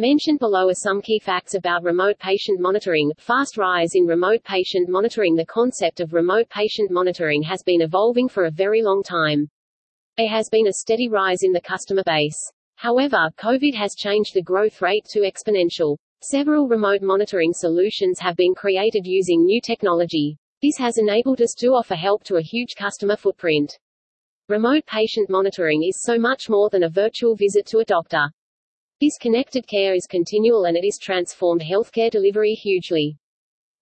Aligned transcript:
Mentioned 0.00 0.38
below 0.38 0.70
are 0.70 0.74
some 0.74 1.02
key 1.02 1.18
facts 1.18 1.52
about 1.52 1.82
remote 1.82 2.18
patient 2.18 2.58
monitoring. 2.58 3.12
Fast 3.18 3.58
rise 3.58 3.94
in 3.94 4.06
remote 4.06 4.42
patient 4.44 4.88
monitoring 4.88 5.34
The 5.34 5.44
concept 5.44 6.00
of 6.00 6.14
remote 6.14 6.48
patient 6.48 6.90
monitoring 6.90 7.42
has 7.42 7.62
been 7.62 7.82
evolving 7.82 8.26
for 8.26 8.46
a 8.46 8.50
very 8.50 8.80
long 8.80 9.02
time. 9.02 9.50
There 10.16 10.30
has 10.30 10.48
been 10.48 10.68
a 10.68 10.72
steady 10.72 11.10
rise 11.10 11.42
in 11.42 11.52
the 11.52 11.60
customer 11.60 12.02
base. 12.06 12.38
However, 12.76 13.30
COVID 13.36 13.74
has 13.74 13.94
changed 13.94 14.32
the 14.32 14.40
growth 14.40 14.80
rate 14.80 15.04
to 15.10 15.30
exponential. 15.30 15.98
Several 16.22 16.66
remote 16.66 17.02
monitoring 17.02 17.52
solutions 17.52 18.18
have 18.20 18.36
been 18.36 18.54
created 18.54 19.04
using 19.04 19.44
new 19.44 19.60
technology. 19.60 20.38
This 20.62 20.78
has 20.78 20.96
enabled 20.96 21.42
us 21.42 21.52
to 21.58 21.74
offer 21.74 21.94
help 21.94 22.24
to 22.24 22.36
a 22.36 22.42
huge 22.42 22.74
customer 22.74 23.16
footprint. 23.16 23.78
Remote 24.48 24.86
patient 24.86 25.28
monitoring 25.28 25.82
is 25.82 26.02
so 26.02 26.18
much 26.18 26.48
more 26.48 26.70
than 26.70 26.84
a 26.84 26.88
virtual 26.88 27.36
visit 27.36 27.66
to 27.66 27.80
a 27.80 27.84
doctor. 27.84 28.30
This 29.00 29.16
connected 29.16 29.66
care 29.66 29.94
is 29.94 30.06
continual 30.06 30.66
and 30.66 30.76
it 30.76 30.84
is 30.84 30.98
transformed 31.00 31.62
healthcare 31.62 32.10
delivery 32.10 32.52
hugely. 32.52 33.16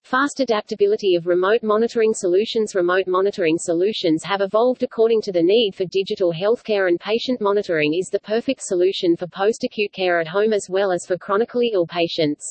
Fast 0.04 0.38
adaptability 0.38 1.16
of 1.16 1.26
remote 1.26 1.64
monitoring 1.64 2.14
solutions 2.14 2.76
Remote 2.76 3.08
monitoring 3.08 3.58
solutions 3.58 4.22
have 4.22 4.42
evolved 4.42 4.84
according 4.84 5.22
to 5.22 5.32
the 5.32 5.42
need 5.42 5.74
for 5.74 5.86
digital 5.86 6.32
healthcare 6.32 6.86
and 6.86 7.00
patient 7.00 7.40
monitoring 7.40 7.94
is 7.94 8.10
the 8.10 8.20
perfect 8.20 8.62
solution 8.62 9.16
for 9.16 9.26
post-acute 9.26 9.92
care 9.92 10.20
at 10.20 10.28
home 10.28 10.52
as 10.52 10.68
well 10.70 10.92
as 10.92 11.04
for 11.04 11.18
chronically 11.18 11.72
ill 11.74 11.84
patients. 11.84 12.46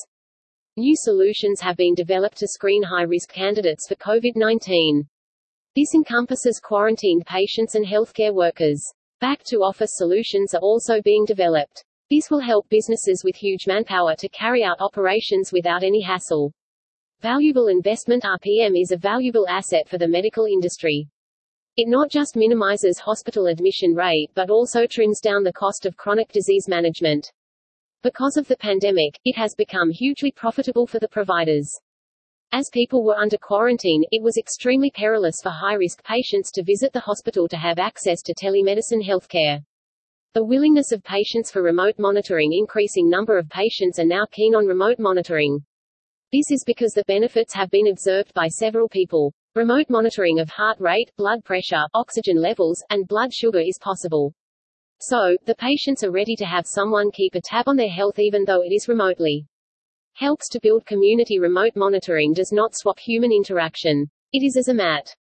New 0.76 0.94
solutions 0.94 1.62
have 1.62 1.78
been 1.78 1.94
developed 1.94 2.36
to 2.36 2.46
screen 2.46 2.82
high-risk 2.82 3.32
candidates 3.32 3.88
for 3.88 3.94
COVID-19. 3.94 5.08
This 5.74 5.94
encompasses 5.94 6.60
quarantined 6.62 7.24
patients 7.24 7.76
and 7.76 7.86
healthcare 7.86 8.34
workers. 8.34 8.84
Back-to-office 9.22 9.92
solutions 9.94 10.52
are 10.52 10.60
also 10.60 11.00
being 11.00 11.24
developed. 11.24 11.82
This 12.10 12.30
will 12.30 12.40
help 12.40 12.66
businesses 12.70 13.22
with 13.22 13.36
huge 13.36 13.66
manpower 13.66 14.14
to 14.16 14.30
carry 14.30 14.64
out 14.64 14.80
operations 14.80 15.52
without 15.52 15.84
any 15.84 16.00
hassle. 16.00 16.54
Valuable 17.20 17.66
investment 17.66 18.24
RPM 18.24 18.80
is 18.80 18.92
a 18.92 18.96
valuable 18.96 19.46
asset 19.46 19.86
for 19.86 19.98
the 19.98 20.08
medical 20.08 20.46
industry. 20.46 21.06
It 21.76 21.86
not 21.86 22.10
just 22.10 22.34
minimizes 22.34 22.98
hospital 22.98 23.46
admission 23.46 23.94
rate 23.94 24.30
but 24.34 24.48
also 24.48 24.86
trims 24.86 25.20
down 25.20 25.42
the 25.42 25.52
cost 25.52 25.84
of 25.84 25.98
chronic 25.98 26.32
disease 26.32 26.66
management. 26.66 27.30
Because 28.02 28.38
of 28.38 28.48
the 28.48 28.56
pandemic, 28.56 29.18
it 29.26 29.36
has 29.36 29.54
become 29.54 29.90
hugely 29.90 30.32
profitable 30.32 30.86
for 30.86 30.98
the 30.98 31.08
providers. 31.08 31.70
As 32.52 32.70
people 32.72 33.04
were 33.04 33.18
under 33.18 33.36
quarantine, 33.36 34.02
it 34.12 34.22
was 34.22 34.38
extremely 34.38 34.90
perilous 34.90 35.42
for 35.42 35.50
high-risk 35.50 36.02
patients 36.04 36.50
to 36.52 36.62
visit 36.62 36.94
the 36.94 37.00
hospital 37.00 37.46
to 37.48 37.58
have 37.58 37.78
access 37.78 38.22
to 38.22 38.34
telemedicine 38.34 39.06
healthcare. 39.06 39.62
The 40.38 40.44
willingness 40.44 40.92
of 40.92 41.02
patients 41.02 41.50
for 41.50 41.62
remote 41.62 41.98
monitoring 41.98 42.52
increasing 42.52 43.10
number 43.10 43.38
of 43.38 43.48
patients 43.48 43.98
are 43.98 44.04
now 44.04 44.24
keen 44.30 44.54
on 44.54 44.66
remote 44.66 45.00
monitoring. 45.00 45.58
This 46.32 46.52
is 46.52 46.62
because 46.64 46.92
the 46.92 47.02
benefits 47.08 47.52
have 47.54 47.72
been 47.72 47.88
observed 47.88 48.32
by 48.34 48.46
several 48.46 48.88
people. 48.88 49.32
Remote 49.56 49.90
monitoring 49.90 50.38
of 50.38 50.48
heart 50.48 50.78
rate, 50.78 51.10
blood 51.16 51.44
pressure, 51.44 51.82
oxygen 51.92 52.40
levels, 52.40 52.80
and 52.88 53.08
blood 53.08 53.34
sugar 53.34 53.58
is 53.58 53.80
possible. 53.82 54.32
So, 55.00 55.36
the 55.44 55.56
patients 55.56 56.04
are 56.04 56.12
ready 56.12 56.36
to 56.36 56.44
have 56.44 56.68
someone 56.68 57.10
keep 57.10 57.34
a 57.34 57.40
tab 57.40 57.66
on 57.66 57.76
their 57.76 57.90
health 57.90 58.20
even 58.20 58.44
though 58.44 58.62
it 58.62 58.72
is 58.72 58.86
remotely. 58.86 59.44
Helps 60.12 60.48
to 60.50 60.60
build 60.60 60.86
community 60.86 61.40
remote 61.40 61.74
monitoring 61.74 62.32
does 62.32 62.52
not 62.52 62.76
swap 62.76 63.00
human 63.00 63.32
interaction. 63.32 64.08
It 64.32 64.46
is 64.46 64.56
as 64.56 64.68
a 64.68 64.74
mat. 64.74 65.16